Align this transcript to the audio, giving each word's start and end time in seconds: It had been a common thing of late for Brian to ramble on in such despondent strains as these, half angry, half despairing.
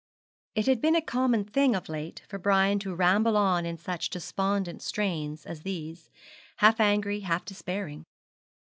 It 0.55 0.65
had 0.65 0.81
been 0.81 0.95
a 0.95 0.99
common 1.03 1.43
thing 1.45 1.75
of 1.75 1.87
late 1.87 2.23
for 2.27 2.39
Brian 2.39 2.79
to 2.79 2.95
ramble 2.95 3.37
on 3.37 3.67
in 3.67 3.77
such 3.77 4.09
despondent 4.09 4.81
strains 4.81 5.45
as 5.45 5.61
these, 5.61 6.09
half 6.55 6.79
angry, 6.79 7.19
half 7.19 7.45
despairing. 7.45 8.05